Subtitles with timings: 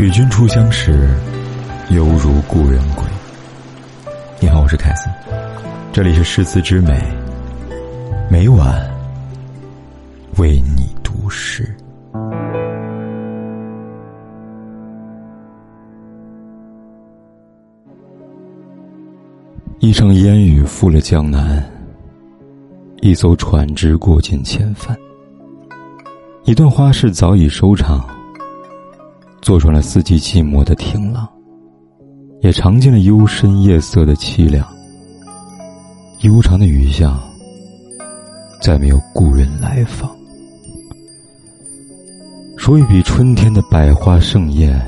[0.00, 1.10] 与君初相识，
[1.90, 3.04] 犹如故人归。
[4.40, 5.12] 你好，我是凯森，
[5.92, 6.98] 这里是诗词之美，
[8.30, 8.90] 每晚
[10.38, 11.68] 为你读诗。
[19.80, 21.62] 一场烟雨覆了江南，
[23.02, 24.96] 一艘船只过尽千帆，
[26.44, 28.02] 一段花事早已收场。
[29.42, 31.26] 坐穿了四季寂寞的听浪，
[32.42, 34.66] 也尝尽了幽深夜色的凄凉。
[36.20, 37.18] 悠长的雨巷，
[38.60, 40.10] 再没有故人来访。
[42.58, 44.78] 所以比春天的百花盛宴，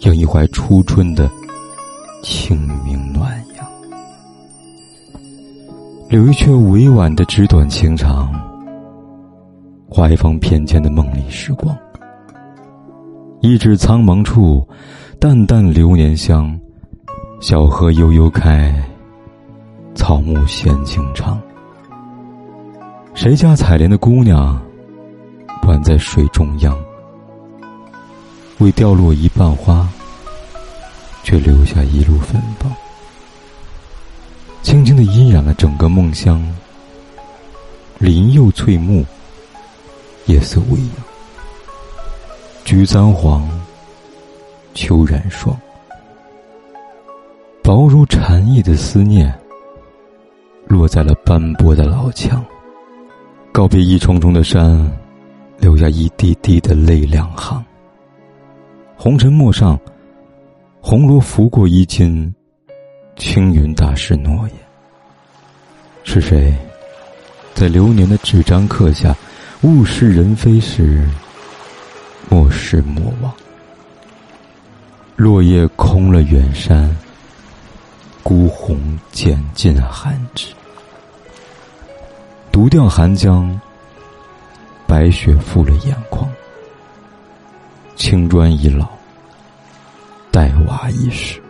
[0.00, 1.30] 应一怀初春的
[2.22, 3.68] 清明暖阳。
[6.08, 8.32] 留一阙委婉的纸短情长，
[9.86, 11.76] 画一方片间的梦里时光。
[13.40, 14.66] 一指苍茫处，
[15.20, 16.58] 淡淡流年香。
[17.40, 18.74] 小荷悠悠开，
[19.94, 21.40] 草木闲情长。
[23.14, 24.60] 谁家采莲的姑娘，
[25.62, 26.76] 宛在水中央？
[28.58, 29.88] 为掉落一瓣花，
[31.22, 32.72] 却留下一路芬芳。
[34.62, 36.44] 轻轻的晕染了整个梦乡。
[37.98, 39.06] 林又翠木，
[40.26, 41.17] 夜色微扬。
[42.68, 43.48] 菊簪黄，
[44.74, 45.58] 秋染霜。
[47.62, 49.32] 薄如蝉翼的思念，
[50.66, 52.44] 落在了斑驳的老墙。
[53.52, 54.86] 告别一重重的山，
[55.56, 57.64] 留下一滴滴的泪两行。
[58.98, 59.80] 红尘陌上，
[60.78, 62.30] 红罗拂过衣襟，
[63.16, 64.56] 青云大师诺言。
[66.04, 66.54] 是谁，
[67.54, 69.16] 在流年的纸张刻下
[69.62, 71.02] 物是人非时？
[72.30, 73.32] 莫失莫忘，
[75.16, 76.94] 落叶空了远山，
[78.22, 80.52] 孤鸿渐尽寒枝。
[82.52, 83.58] 独钓寒江，
[84.86, 86.28] 白雪覆了眼眶。
[87.96, 88.86] 青砖已老，
[90.30, 91.40] 黛瓦已逝。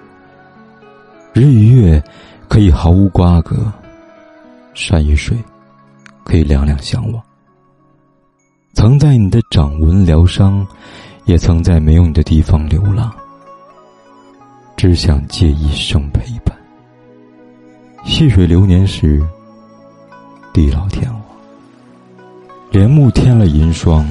[1.32, 2.02] 日与月
[2.48, 3.70] 可以毫无瓜葛，
[4.74, 5.36] 山与水
[6.24, 7.22] 可以两两相望。
[8.78, 10.64] 曾在你的掌纹疗伤，
[11.24, 13.12] 也曾在没有你的地方流浪。
[14.76, 16.56] 只想借一生陪伴。
[18.04, 19.20] 细水流年时，
[20.52, 21.20] 地老天荒。
[22.70, 24.08] 帘幕添了银霜，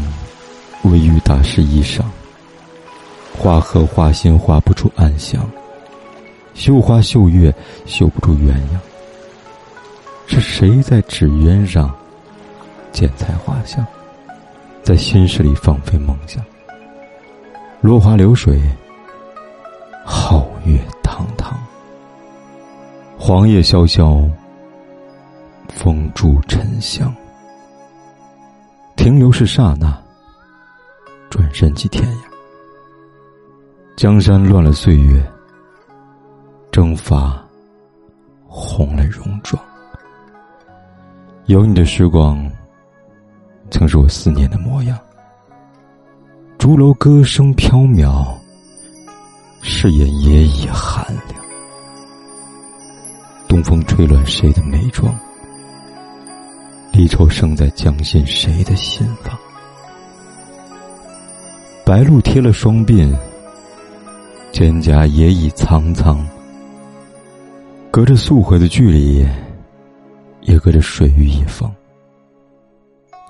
[0.84, 2.02] 微玉大师衣裳。
[3.38, 5.50] 花荷花心画不出暗香，
[6.54, 8.78] 绣花绣月绣不出鸳鸯。
[10.28, 11.90] 是谁在纸鸢上
[12.92, 13.88] 剪裁画像？
[14.88, 16.42] 在心事里放飞梦想，
[17.82, 18.58] 落花流水，
[20.06, 21.60] 皓月堂堂，
[23.20, 24.24] 黄叶萧萧，
[25.68, 27.14] 风住沉香。
[28.96, 30.02] 停留是刹那，
[31.30, 32.20] 转身即天涯。
[33.98, 35.22] 江山乱了岁月，
[36.72, 37.46] 征伐
[38.48, 39.62] 红了戎装。
[41.48, 42.50] 有你的时光。
[43.70, 44.98] 曾是我思念的模样。
[46.58, 48.28] 竹楼歌声飘渺，
[49.62, 51.40] 誓言也已寒凉。
[53.48, 55.14] 东风吹乱谁的眉庄？
[56.92, 59.38] 离愁生在将心谁的心房？
[61.86, 63.16] 白露贴了双鬓，
[64.52, 66.28] 蒹葭也已苍苍。
[67.92, 69.26] 隔着素荷的距离，
[70.42, 71.74] 也隔着水域一方。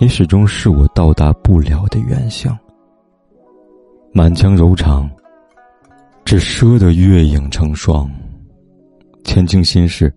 [0.00, 2.56] 你始终是我到达不了的远乡。
[4.12, 5.10] 满腔柔肠，
[6.24, 8.08] 只赊得月影成双。
[9.24, 10.14] 千金心事，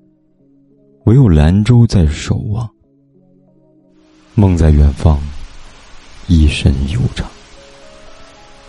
[1.05, 2.69] 唯有兰舟在守望。
[4.35, 5.19] 梦在远方，
[6.27, 7.27] 一身悠长。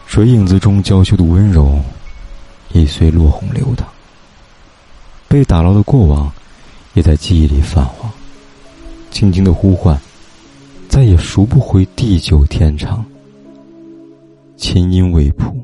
[0.06, 1.79] 水影子中娇羞的温柔，
[2.73, 3.87] 已随落红流淌。
[5.29, 6.32] 被打捞的过往，
[6.94, 8.11] 也在记忆里泛黄。
[9.11, 10.00] 轻轻的呼唤。
[10.93, 13.03] 再也赎不回地久天长。
[14.56, 15.56] 琴音未谱，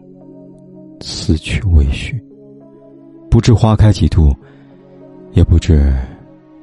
[1.02, 2.18] 词曲未续。
[3.30, 4.34] 不知花开几度，
[5.32, 5.94] 也不知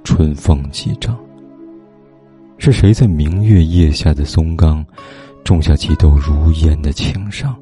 [0.04, 1.16] 春风几丈。
[2.58, 4.84] 是谁在明月夜下的松冈，
[5.44, 7.56] 种下几兜如烟的情伤？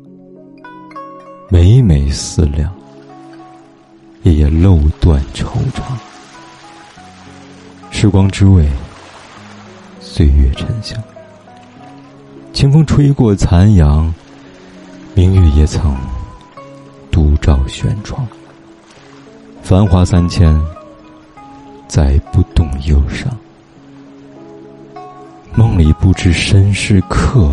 [1.50, 2.74] 每每思量，
[4.22, 5.82] 夜夜漏断惆怅。
[7.92, 8.66] 时光之味。
[10.16, 11.04] 岁月沉香，
[12.54, 14.14] 清风吹过残阳，
[15.16, 15.98] 明月也曾
[17.10, 18.24] 独照轩窗。
[19.64, 20.56] 繁华三千，
[21.88, 23.28] 再不动忧伤。
[25.56, 27.52] 梦里不知身是客，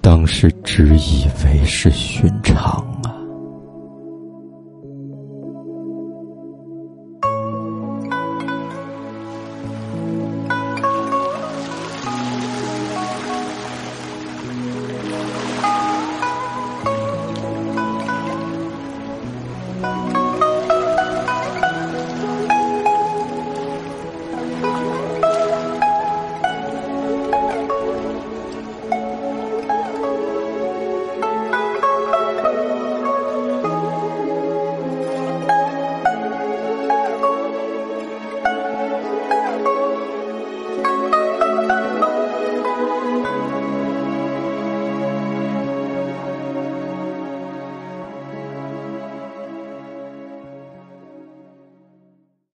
[0.00, 2.62] 当时只以为是寻常
[3.02, 3.19] 啊。